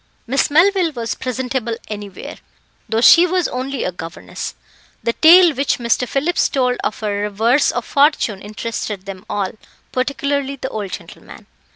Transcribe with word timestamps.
Miss 0.25 0.49
Melville 0.49 0.91
was 0.93 1.13
presentable 1.13 1.77
anywhere, 1.87 2.37
though 2.89 3.01
she 3.01 3.27
was 3.27 3.47
only 3.49 3.83
a 3.83 3.91
governess. 3.91 4.55
The 5.03 5.13
tale 5.13 5.53
which 5.53 5.77
Mr. 5.77 6.07
Phillips 6.07 6.49
told 6.49 6.79
of 6.83 7.01
her 7.01 7.21
reverse 7.21 7.69
of 7.69 7.85
fortune 7.85 8.41
interested 8.41 9.05
them 9.05 9.23
all, 9.29 9.51
particularly 9.91 10.55
the 10.55 10.69
old 10.69 10.91
gentleman. 10.91 11.45